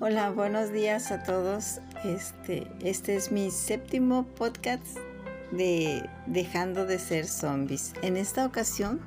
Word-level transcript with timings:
Hola, 0.00 0.30
buenos 0.30 0.72
días 0.72 1.12
a 1.12 1.22
todos. 1.22 1.78
Este, 2.02 2.66
este 2.80 3.14
es 3.14 3.30
mi 3.30 3.52
séptimo 3.52 4.24
podcast 4.24 4.98
de 5.52 6.08
Dejando 6.26 6.84
de 6.84 6.98
ser 6.98 7.28
zombies. 7.28 7.92
En 8.02 8.16
esta 8.16 8.44
ocasión 8.44 9.00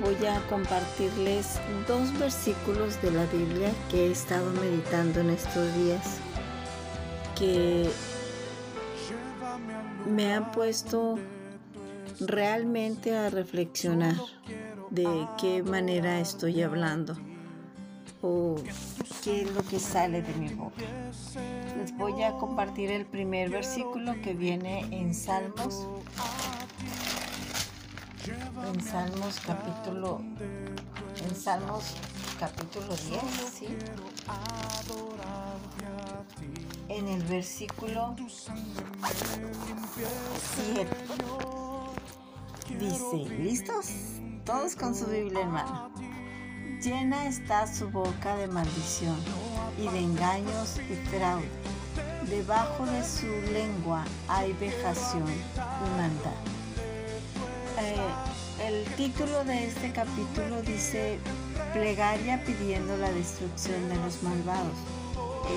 voy 0.00 0.26
a 0.26 0.44
compartirles 0.48 1.60
dos 1.86 2.12
versículos 2.18 3.00
de 3.02 3.12
la 3.12 3.24
Biblia 3.26 3.70
que 3.88 4.08
he 4.08 4.10
estado 4.10 4.50
meditando 4.60 5.20
en 5.20 5.30
estos 5.30 5.72
días 5.76 6.18
que 7.38 7.88
me 10.10 10.34
han 10.34 10.50
puesto 10.50 11.20
realmente 12.18 13.16
a 13.16 13.30
reflexionar 13.30 14.16
de 14.90 15.06
qué 15.40 15.62
manera 15.62 16.18
estoy 16.18 16.62
hablando 16.62 17.16
qué 19.22 19.42
es 19.42 19.52
lo 19.52 19.62
que 19.62 19.78
sale 19.78 20.22
de 20.22 20.34
mi 20.34 20.48
boca. 20.54 20.82
Les 21.76 21.96
voy 21.96 22.22
a 22.22 22.32
compartir 22.32 22.90
el 22.90 23.04
primer 23.04 23.50
versículo 23.50 24.14
que 24.22 24.32
viene 24.32 24.80
en 24.90 25.14
Salmos. 25.14 25.86
En 28.72 28.80
Salmos 28.82 29.40
capítulo 29.44 30.22
en 31.22 31.36
Salmos 31.36 31.94
capítulo 32.38 32.88
10, 32.88 33.20
¿sí? 33.52 33.66
En 36.88 37.08
el 37.08 37.22
versículo 37.24 38.16
7. 40.64 40.88
Dice, 42.78 43.16
¿listos? 43.38 43.86
Todos 44.44 44.76
con 44.76 44.94
su 44.94 45.06
Biblia 45.06 45.42
en 45.42 45.50
mano. 45.50 46.03
Llena 46.84 47.26
está 47.26 47.66
su 47.66 47.88
boca 47.88 48.36
de 48.36 48.46
maldición 48.46 49.16
y 49.78 49.88
de 49.88 50.00
engaños 50.00 50.78
y 50.90 50.94
fraude. 51.08 51.48
Debajo 52.28 52.84
de 52.84 53.02
su 53.02 53.26
lengua 53.54 54.04
hay 54.28 54.52
vejación 54.52 55.24
y 55.26 55.96
maldad. 55.96 56.34
Eh, 57.80 58.66
el 58.68 58.84
título 58.96 59.44
de 59.44 59.64
este 59.64 59.92
capítulo 59.92 60.60
dice 60.60 61.18
plegaria 61.72 62.44
pidiendo 62.44 62.98
la 62.98 63.10
destrucción 63.12 63.88
de 63.88 63.96
los 63.96 64.22
malvados. 64.22 64.76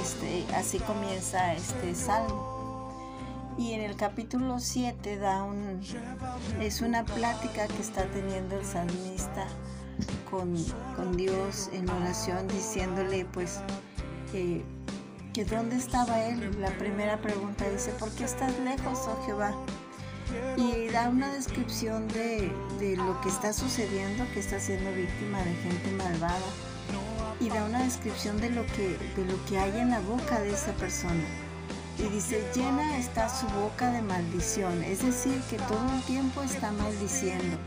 Este, 0.01 0.45
así 0.55 0.79
comienza 0.79 1.55
este 1.55 1.93
salmo. 1.93 2.93
Y 3.57 3.73
en 3.73 3.81
el 3.81 3.97
capítulo 3.97 4.61
7 4.61 5.17
da 5.17 5.43
un, 5.43 5.81
es 6.61 6.79
una 6.79 7.03
plática 7.03 7.67
que 7.67 7.81
está 7.81 8.05
teniendo 8.05 8.57
el 8.57 8.65
salmista 8.65 9.45
con, 10.29 10.55
Dios 11.15 11.69
en 11.73 11.89
oración 11.89 12.47
diciéndole 12.47 13.25
pues 13.25 13.59
que 14.31 14.63
dónde 15.45 15.77
estaba 15.77 16.23
él. 16.23 16.59
La 16.59 16.71
primera 16.77 17.17
pregunta 17.21 17.69
dice, 17.69 17.91
¿por 17.91 18.09
qué 18.11 18.23
estás 18.25 18.57
lejos, 18.59 18.99
oh 19.07 19.23
Jehová? 19.25 19.53
Y 20.57 20.89
da 20.89 21.09
una 21.09 21.31
descripción 21.33 22.07
de, 22.09 22.51
lo 22.97 23.21
que 23.21 23.29
está 23.29 23.53
sucediendo, 23.53 24.25
que 24.33 24.39
está 24.39 24.59
siendo 24.59 24.91
víctima 24.93 25.39
de 25.39 25.53
gente 25.55 25.91
malvada. 25.91 26.39
Y 27.39 27.49
da 27.49 27.65
una 27.65 27.83
descripción 27.83 28.39
de 28.41 28.49
lo 28.49 28.65
que, 28.65 28.97
de 29.15 29.25
lo 29.25 29.45
que 29.45 29.59
hay 29.59 29.79
en 29.79 29.91
la 29.91 29.99
boca 29.99 30.39
de 30.39 30.51
esa 30.51 30.73
persona. 30.73 31.23
Y 31.99 32.03
dice, 32.09 32.43
llena 32.53 32.97
está 32.97 33.29
su 33.29 33.47
boca 33.47 33.91
de 33.91 34.01
maldición. 34.01 34.83
Es 34.83 35.03
decir, 35.03 35.39
que 35.49 35.57
todo 35.57 35.93
el 35.93 36.01
tiempo 36.03 36.41
está 36.41 36.71
maldiciendo 36.71 37.57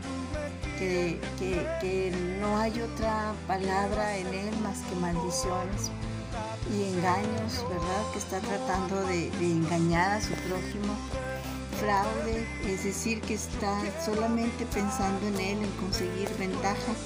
que, 0.81 2.11
no 2.39 2.57
hay 2.57 2.81
otra 2.81 3.33
palabra 3.47 4.17
en 4.17 4.27
él 4.27 4.57
más 4.61 4.79
que 4.79 4.95
maldiciones 4.95 5.91
y 6.73 6.83
engaños, 6.93 7.65
¿verdad? 7.69 8.11
Que 8.11 8.19
está 8.19 8.39
tratando 8.39 9.01
de, 9.05 9.27
engañar 9.39 10.11
a 10.13 10.21
su 10.21 10.33
prójimo. 10.33 10.95
Fraude, 11.79 12.45
es 12.65 12.83
decir, 12.83 13.21
que 13.21 13.35
está 13.35 13.79
solamente 14.03 14.65
pensando 14.67 15.27
en 15.27 15.35
él, 15.35 15.63
en 15.63 15.71
conseguir 15.79 16.29
ventajas, 16.37 16.97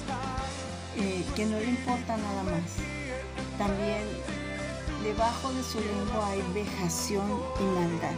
eh, 0.96 1.24
que 1.34 1.46
no 1.46 1.58
le 1.58 1.66
importa 1.66 2.16
nada 2.16 2.42
más. 2.42 2.76
También 3.56 4.02
debajo 5.02 5.52
de 5.52 5.62
su 5.62 5.80
lengua 5.80 6.28
hay 6.28 6.42
vejación 6.52 7.40
y 7.60 7.62
maldad. 7.62 8.16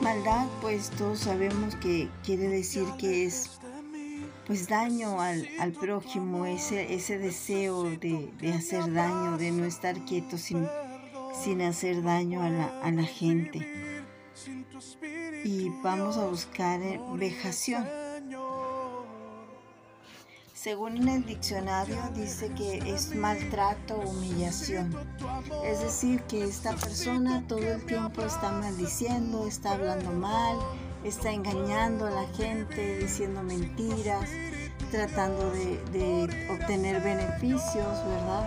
Maldad, 0.00 0.46
pues 0.62 0.90
todos 0.90 1.20
sabemos 1.20 1.74
que 1.76 2.08
quiere 2.24 2.48
decir 2.48 2.86
que 2.98 3.26
es 3.26 3.60
pues 4.46 4.66
daño 4.66 5.20
al, 5.20 5.46
prójimo, 5.78 6.46
ese, 6.46 6.94
ese 6.94 7.18
deseo 7.18 7.84
de, 7.84 8.30
hacer 8.52 8.92
daño, 8.92 9.36
de 9.38 9.52
no 9.52 9.64
estar 9.64 10.04
quieto 10.04 10.38
sin, 10.38 10.66
sin 11.44 11.62
hacer 11.62 12.02
daño 12.02 12.42
a 12.42 12.50
la, 12.50 12.80
a 12.82 12.90
la 12.90 13.04
gente. 13.04 13.66
Y 15.44 15.68
vamos 15.82 16.16
a 16.16 16.26
buscar 16.26 16.80
eh, 16.82 17.00
vejación. 17.14 17.99
Según 20.62 21.08
el 21.08 21.24
diccionario 21.24 21.96
dice 22.14 22.52
que 22.52 22.76
es 22.84 23.14
maltrato 23.14 23.96
humillación. 23.96 24.94
Es 25.64 25.80
decir, 25.80 26.20
que 26.24 26.44
esta 26.44 26.76
persona 26.76 27.42
todo 27.48 27.60
el 27.60 27.82
tiempo 27.86 28.20
está 28.20 28.52
maldiciendo, 28.52 29.46
está 29.46 29.72
hablando 29.72 30.10
mal, 30.12 30.58
está 31.02 31.32
engañando 31.32 32.04
a 32.04 32.10
la 32.10 32.26
gente, 32.34 32.98
diciendo 32.98 33.42
mentiras, 33.42 34.28
tratando 34.90 35.50
de, 35.52 36.28
obtener 36.50 37.00
beneficios, 37.00 38.04
¿verdad? 38.04 38.44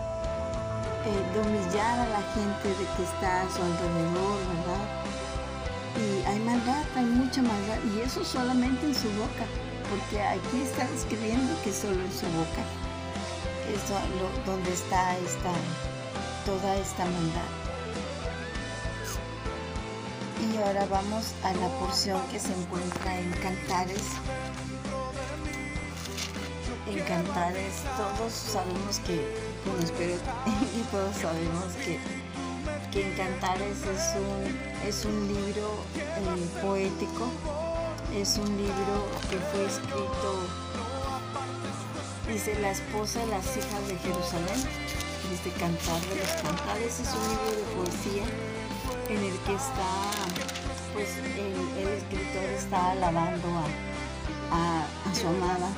Eh, 1.07 1.34
de 1.34 1.40
humillar 1.40 2.00
a 2.00 2.09
la 2.09 2.22
gente 2.35 2.68
de 2.68 2.85
que 2.95 3.03
está 3.12 3.41
a 3.41 3.50
su 3.50 3.59
alrededor, 3.59 4.38
¿verdad? 4.53 4.85
Y 5.97 6.25
hay 6.28 6.40
maldad, 6.41 6.85
hay 6.95 7.06
mucha 7.06 7.41
maldad, 7.41 7.80
y 7.95 8.01
eso 8.01 8.24
solamente 8.24 8.85
en 8.85 8.94
su 8.94 9.09
boca 9.13 9.47
porque 9.94 10.22
aquí 10.24 10.62
está 10.62 10.84
escribiendo 10.96 11.54
que 11.64 11.72
solo 11.72 12.02
en 12.02 12.12
su 12.12 12.26
boca 12.26 12.64
es 13.72 14.46
donde 14.46 14.74
está 14.74 15.16
esta, 15.20 15.54
toda 16.46 16.76
esta 16.78 17.06
maldad. 17.06 17.52
Y 20.42 20.58
ahora 20.58 20.86
vamos 20.88 21.34
a 21.44 21.54
la 21.54 21.68
porción 21.80 22.20
que 22.31 22.40
se 22.40 22.54
encuentra 22.54 23.20
en 23.20 23.31
Cantares. 23.34 24.04
En 26.88 27.00
Cantares 27.06 27.74
todos 27.96 28.34
sabemos 28.34 29.00
que, 29.06 29.16
bueno, 29.66 29.84
espero, 29.84 30.16
y 30.75 30.81
todos 30.92 31.16
sabemos 31.18 31.74
que, 31.86 32.00
que 32.92 33.08
en 33.08 33.16
Cantares 33.16 33.78
es 33.84 34.16
un, 34.18 34.88
es 34.88 35.06
un 35.06 35.28
libro 35.28 35.70
eh, 35.96 36.62
poético 36.62 37.62
es 38.16 38.38
un 38.38 38.57
libro 38.57 39.07
que 39.29 39.38
fue 39.38 39.66
escrito, 39.66 40.47
dice 42.28 42.59
la 42.62 42.72
esposa 42.72 43.19
de 43.19 43.28
las 43.28 43.57
hijas 43.57 43.88
de 43.88 43.97
Jerusalén, 43.97 44.59
dice 45.29 45.51
Cantar 45.59 46.00
de 46.01 46.16
los 46.18 46.31
Cantares, 46.41 47.00
es 47.00 47.09
un 47.13 47.28
libro 47.29 47.51
de 47.56 47.75
poesía 47.75 48.24
en 49.09 49.18
el 49.18 49.38
que 49.40 49.56
está, 49.56 49.90
pues 50.94 51.18
el, 51.18 51.88
escritor 51.88 52.44
está 52.56 52.91
alabando 52.91 53.47
a, 54.51 54.81
a 55.09 55.16
su 55.16 55.28
amada 55.28 55.69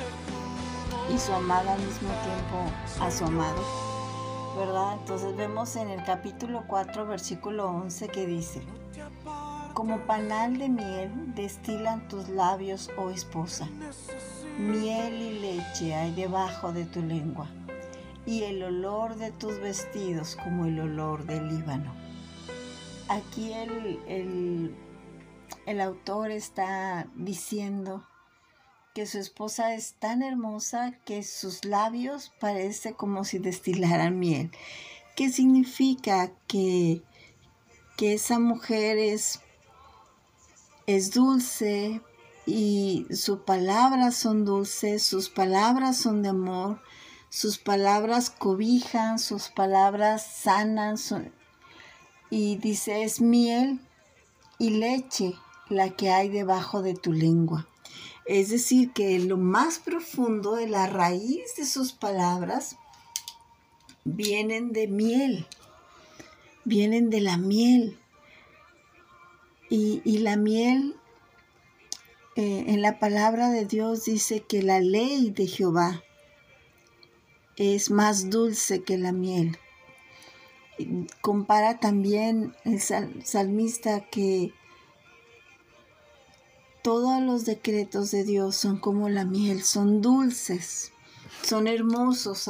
y 1.14 1.18
su 1.18 1.32
amada 1.32 1.72
al 1.72 1.80
mismo 1.80 2.08
tiempo 2.08 3.04
a 3.04 3.10
su 3.10 3.24
amado. 3.24 3.86
¿verdad? 4.56 4.94
Entonces 4.94 5.36
vemos 5.36 5.76
en 5.76 5.90
el 5.90 6.02
capítulo 6.04 6.64
4, 6.66 7.06
versículo 7.06 7.66
11 7.68 8.08
que 8.08 8.26
dice, 8.26 8.62
como 9.76 10.06
panal 10.06 10.56
de 10.56 10.70
miel 10.70 11.10
destilan 11.34 12.08
tus 12.08 12.30
labios, 12.30 12.90
oh 12.96 13.10
esposa. 13.10 13.68
Miel 14.58 15.20
y 15.20 15.38
leche 15.38 15.94
hay 15.94 16.14
debajo 16.14 16.72
de 16.72 16.86
tu 16.86 17.02
lengua, 17.02 17.50
y 18.24 18.44
el 18.44 18.62
olor 18.62 19.16
de 19.16 19.32
tus 19.32 19.60
vestidos 19.60 20.34
como 20.42 20.64
el 20.64 20.80
olor 20.80 21.26
del 21.26 21.50
Líbano. 21.50 21.94
Aquí 23.08 23.52
el, 23.52 24.74
el 25.66 25.80
autor 25.82 26.30
está 26.30 27.06
diciendo 27.14 28.02
que 28.94 29.04
su 29.04 29.18
esposa 29.18 29.74
es 29.74 29.92
tan 29.98 30.22
hermosa 30.22 30.94
que 31.04 31.22
sus 31.22 31.66
labios 31.66 32.32
parece 32.40 32.94
como 32.94 33.24
si 33.24 33.38
destilaran 33.40 34.18
miel. 34.18 34.50
¿Qué 35.16 35.28
significa 35.28 36.32
que, 36.46 37.02
que 37.98 38.14
esa 38.14 38.38
mujer 38.38 38.96
es 38.96 39.42
es 40.86 41.10
dulce 41.10 42.00
y 42.46 43.06
sus 43.10 43.40
palabras 43.40 44.16
son 44.16 44.44
dulces, 44.44 45.02
sus 45.02 45.28
palabras 45.28 45.96
son 45.96 46.22
de 46.22 46.28
amor, 46.28 46.80
sus 47.28 47.58
palabras 47.58 48.30
cobijan, 48.30 49.18
sus 49.18 49.48
palabras 49.48 50.24
sanan. 50.24 50.96
y 52.30 52.56
dice, 52.56 53.02
es 53.02 53.20
miel 53.20 53.80
y 54.58 54.70
leche 54.70 55.34
la 55.68 55.90
que 55.90 56.10
hay 56.10 56.28
debajo 56.28 56.82
de 56.82 56.94
tu 56.94 57.12
lengua. 57.12 57.66
Es 58.24 58.50
decir, 58.50 58.92
que 58.92 59.18
lo 59.18 59.36
más 59.36 59.78
profundo 59.78 60.54
de 60.54 60.68
la 60.68 60.86
raíz 60.86 61.56
de 61.56 61.64
sus 61.64 61.92
palabras 61.92 62.76
vienen 64.04 64.72
de 64.72 64.88
miel, 64.88 65.46
vienen 66.64 67.10
de 67.10 67.20
la 67.20 67.36
miel. 67.36 67.98
Y, 69.68 70.18
la 70.18 70.36
miel 70.36 70.94
eh, 72.36 72.64
en 72.68 72.82
la 72.82 72.98
palabra 72.98 73.50
de 73.50 73.64
Dios 73.64 74.04
dice 74.04 74.40
que 74.40 74.62
la 74.62 74.80
ley 74.80 75.30
de 75.30 75.46
Jehová 75.46 76.02
es 77.56 77.90
más 77.90 78.30
dulce 78.30 78.82
que 78.82 78.98
la 78.98 79.12
miel. 79.12 79.58
Compara 81.20 81.80
también 81.80 82.54
el 82.64 82.80
salmista 82.80 84.04
que 84.08 84.52
todos 86.82 87.20
los 87.20 87.44
decretos 87.44 88.12
de 88.12 88.22
Dios 88.22 88.54
son 88.54 88.78
como 88.78 89.08
la 89.08 89.24
miel, 89.24 89.64
son 89.64 90.00
dulces, 90.02 90.92
son 91.42 91.66
hermosos 91.66 92.48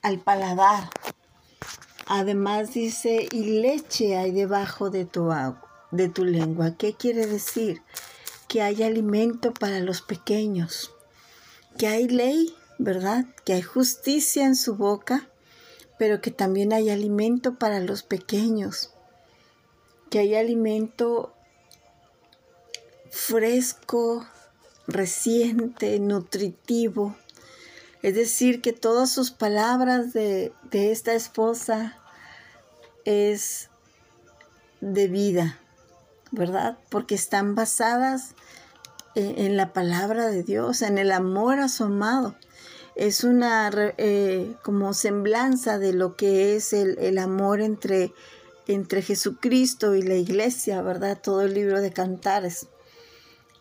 al 0.00 0.20
paladar. 0.20 0.88
Además 2.06 2.72
dice, 2.72 3.28
y 3.30 3.60
leche 3.60 4.16
hay 4.16 4.30
debajo 4.30 4.90
de 4.90 5.04
tu, 5.04 5.30
de 5.96 6.08
tu 6.08 6.24
lengua. 6.24 6.76
¿Qué 6.76 6.94
quiere 6.94 7.26
decir? 7.26 7.82
Que 8.48 8.62
hay 8.62 8.82
alimento 8.82 9.52
para 9.52 9.80
los 9.80 10.02
pequeños, 10.02 10.92
que 11.78 11.86
hay 11.86 12.08
ley, 12.08 12.54
¿verdad? 12.78 13.26
Que 13.44 13.54
hay 13.54 13.62
justicia 13.62 14.44
en 14.44 14.56
su 14.56 14.76
boca, 14.76 15.28
pero 15.98 16.20
que 16.20 16.30
también 16.30 16.72
hay 16.72 16.90
alimento 16.90 17.58
para 17.58 17.80
los 17.80 18.02
pequeños, 18.02 18.90
que 20.10 20.18
hay 20.18 20.34
alimento 20.34 21.32
fresco, 23.10 24.26
reciente, 24.86 25.98
nutritivo. 26.00 27.16
Es 28.02 28.14
decir, 28.14 28.60
que 28.60 28.72
todas 28.72 29.10
sus 29.10 29.30
palabras 29.30 30.12
de, 30.12 30.52
esta 30.72 31.14
esposa 31.14 31.96
es 33.04 33.70
de 34.80 35.08
vida, 35.08 35.58
¿verdad? 36.34 36.78
Porque 36.90 37.14
están 37.14 37.54
basadas 37.54 38.34
en, 39.14 39.56
la 39.56 39.72
palabra 39.72 40.26
de 40.26 40.42
Dios, 40.42 40.82
en 40.82 40.98
el 40.98 41.12
amor 41.12 41.60
a 41.60 41.68
su 41.68 41.84
amado. 41.84 42.34
Es 42.96 43.24
una 43.24 43.70
eh, 43.96 44.54
como 44.62 44.94
semblanza 44.94 45.78
de 45.78 45.92
lo 45.92 46.16
que 46.16 46.56
es 46.56 46.72
el, 46.72 46.98
el 46.98 47.18
amor 47.18 47.60
entre, 47.60 48.12
entre 48.66 49.02
Jesucristo 49.02 49.94
y 49.94 50.02
la 50.02 50.14
iglesia, 50.14 50.82
¿verdad? 50.82 51.18
Todo 51.20 51.42
el 51.42 51.54
libro 51.54 51.80
de 51.80 51.92
Cantares. 51.92 52.68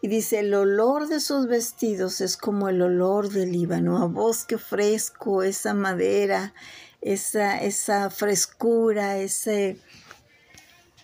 Y 0.02 0.10
dice, 0.10 0.40
el 0.40 0.54
olor 0.54 1.08
de 1.08 1.22
sus 1.22 1.48
vestidos 1.48 2.20
es 2.20 2.36
como 2.36 2.68
el 2.68 2.82
olor 2.82 3.30
del 3.30 3.54
Líbano, 3.54 4.04
a 4.04 4.06
bosque 4.06 4.58
fresco, 4.58 5.44
esa 5.44 5.74
madera, 5.74 6.54
esa, 7.00 7.62
esa 7.62 8.10
frescura, 8.10 9.18
esa 9.20 9.52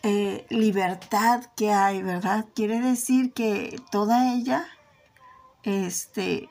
eh, 0.10 0.46
libertad 0.50 1.44
que 1.56 1.72
hay, 1.72 2.02
¿verdad? 2.02 2.46
Quiere 2.56 2.82
decir 2.82 3.32
que 3.32 3.80
toda 3.92 4.34
ella, 4.34 4.66
este, 5.62 6.50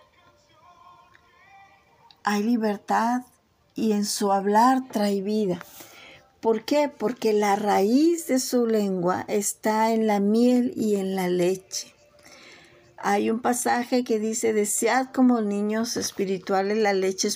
hay 2.22 2.44
libertad 2.44 3.22
y 3.74 3.92
en 3.92 4.04
su 4.04 4.30
hablar 4.30 4.82
trae 4.92 5.22
vida. 5.22 5.58
¿Por 6.40 6.64
qué? 6.64 6.88
Porque 6.88 7.32
la 7.32 7.56
raíz 7.56 8.28
de 8.28 8.38
su 8.38 8.66
lengua 8.66 9.24
está 9.26 9.92
en 9.92 10.06
la 10.06 10.20
miel 10.20 10.72
y 10.76 10.94
en 10.94 11.16
la 11.16 11.26
leche. 11.26 11.92
Hay 12.96 13.28
un 13.28 13.40
pasaje 13.40 14.04
que 14.04 14.20
dice, 14.20 14.52
desead 14.52 15.08
como 15.12 15.40
niños 15.40 15.96
espirituales 15.96 16.78
la 16.78 16.92
leche, 16.92 17.28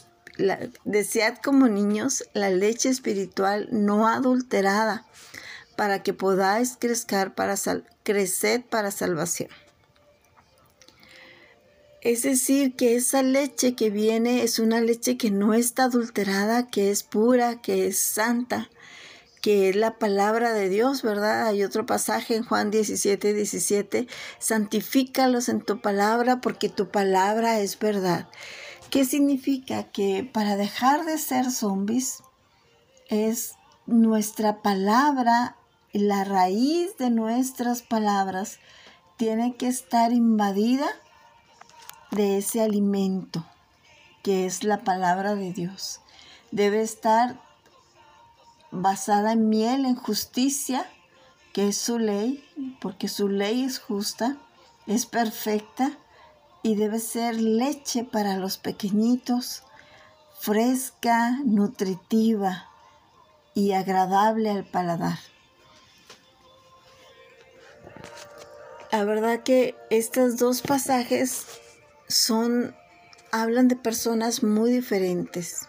desead 0.84 1.38
como 1.42 1.66
niños 1.66 2.24
la 2.32 2.50
leche 2.50 2.90
espiritual 2.90 3.68
no 3.72 4.06
adulterada, 4.06 5.04
para 5.82 6.04
que 6.04 6.14
podáis 6.14 6.76
crecer 6.78 7.34
para, 7.34 7.56
crecer 8.04 8.64
para 8.64 8.92
salvación. 8.92 9.48
Es 12.02 12.22
decir, 12.22 12.76
que 12.76 12.94
esa 12.94 13.24
leche 13.24 13.74
que 13.74 13.90
viene 13.90 14.44
es 14.44 14.60
una 14.60 14.80
leche 14.80 15.16
que 15.16 15.32
no 15.32 15.54
está 15.54 15.86
adulterada, 15.86 16.68
que 16.68 16.92
es 16.92 17.02
pura, 17.02 17.60
que 17.60 17.88
es 17.88 17.98
santa, 17.98 18.70
que 19.40 19.70
es 19.70 19.74
la 19.74 19.98
palabra 19.98 20.52
de 20.52 20.68
Dios, 20.68 21.02
¿verdad? 21.02 21.48
Hay 21.48 21.64
otro 21.64 21.84
pasaje 21.84 22.36
en 22.36 22.44
Juan 22.44 22.70
17, 22.70 23.34
17, 23.34 24.06
santifícalos 24.38 25.48
en 25.48 25.62
tu 25.62 25.80
palabra 25.80 26.40
porque 26.40 26.68
tu 26.68 26.92
palabra 26.92 27.58
es 27.58 27.76
verdad. 27.76 28.28
¿Qué 28.88 29.04
significa? 29.04 29.90
Que 29.90 30.22
para 30.32 30.54
dejar 30.54 31.04
de 31.06 31.18
ser 31.18 31.50
zombies 31.50 32.22
es 33.08 33.56
nuestra 33.86 34.62
palabra, 34.62 35.56
la 35.92 36.24
raíz 36.24 36.96
de 36.96 37.10
nuestras 37.10 37.82
palabras 37.82 38.58
tiene 39.16 39.56
que 39.56 39.68
estar 39.68 40.12
invadida 40.12 40.86
de 42.10 42.38
ese 42.38 42.62
alimento 42.62 43.44
que 44.22 44.46
es 44.46 44.64
la 44.64 44.84
palabra 44.84 45.34
de 45.34 45.52
Dios. 45.52 46.00
Debe 46.50 46.80
estar 46.82 47.40
basada 48.70 49.32
en 49.32 49.48
miel, 49.48 49.84
en 49.84 49.96
justicia, 49.96 50.86
que 51.52 51.68
es 51.68 51.76
su 51.76 51.98
ley, 51.98 52.44
porque 52.80 53.08
su 53.08 53.28
ley 53.28 53.64
es 53.64 53.78
justa, 53.78 54.38
es 54.86 55.06
perfecta 55.06 55.98
y 56.62 56.76
debe 56.76 57.00
ser 57.00 57.40
leche 57.40 58.04
para 58.04 58.36
los 58.36 58.58
pequeñitos, 58.58 59.64
fresca, 60.38 61.38
nutritiva 61.44 62.68
y 63.54 63.72
agradable 63.72 64.50
al 64.50 64.64
paladar. 64.64 65.18
La 68.92 69.04
verdad 69.04 69.42
que 69.42 69.74
estos 69.90 70.36
dos 70.36 70.62
pasajes 70.62 71.46
son 72.08 72.76
hablan 73.32 73.66
de 73.66 73.74
personas 73.74 74.44
muy 74.44 74.70
diferentes 74.70 75.66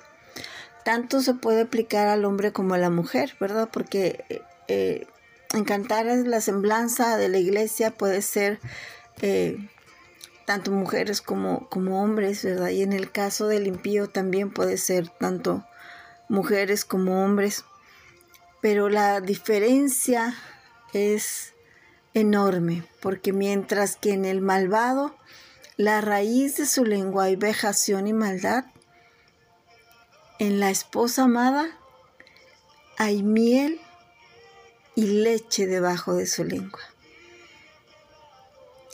tanto 0.83 1.21
se 1.21 1.33
puede 1.33 1.61
aplicar 1.61 2.07
al 2.07 2.25
hombre 2.25 2.51
como 2.51 2.73
a 2.73 2.77
la 2.77 2.89
mujer, 2.89 3.35
¿verdad? 3.39 3.69
Porque 3.71 4.23
eh, 4.29 4.41
eh 4.67 5.07
encantar 5.53 6.07
la 6.07 6.41
semblanza 6.41 7.15
de 7.15 7.29
la 7.29 7.37
iglesia, 7.37 7.91
puede 7.91 8.23
ser 8.23 8.59
eh, 9.21 9.69
tanto 10.45 10.71
mujeres 10.71 11.21
como, 11.21 11.69
como 11.69 12.03
hombres, 12.03 12.43
¿verdad? 12.43 12.69
Y 12.69 12.81
en 12.81 12.91
el 12.91 13.11
caso 13.11 13.47
del 13.47 13.67
impío 13.67 14.09
también 14.09 14.49
puede 14.49 14.77
ser 14.77 15.09
tanto 15.09 15.63
mujeres 16.27 16.85
como 16.85 17.23
hombres. 17.23 17.65
Pero 18.61 18.89
la 18.89 19.21
diferencia 19.21 20.35
es 20.91 21.52
enorme, 22.13 22.83
porque 23.01 23.33
mientras 23.33 23.95
que 23.95 24.11
en 24.13 24.25
el 24.25 24.41
malvado 24.41 25.15
la 25.77 26.01
raíz 26.01 26.57
de 26.57 26.65
su 26.65 26.85
lengua 26.85 27.25
hay 27.25 27.35
vejación 27.35 28.07
y 28.07 28.13
maldad, 28.13 28.65
en 30.39 30.59
la 30.59 30.69
esposa 30.69 31.23
amada 31.23 31.67
hay 32.97 33.23
miel 33.23 33.79
y 34.95 35.05
leche 35.05 35.65
debajo 35.65 36.13
de 36.15 36.27
su 36.27 36.43
lengua. 36.43 36.81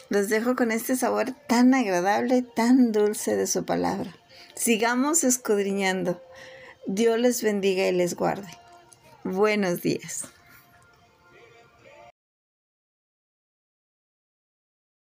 Los 0.10 0.30
dejo 0.30 0.56
con 0.56 0.72
este 0.72 0.96
sabor 0.96 1.32
tan 1.48 1.74
agradable, 1.74 2.42
tan 2.42 2.92
dulce 2.92 3.36
de 3.36 3.46
su 3.46 3.64
palabra. 3.66 4.16
Sigamos 4.56 5.24
escudriñando. 5.24 6.22
Dios 6.88 7.20
les 7.20 7.44
bendiga 7.44 7.88
y 7.88 7.92
les 7.92 8.16
guarde. 8.16 8.50
Buenos 9.24 9.82
días. 9.82 10.26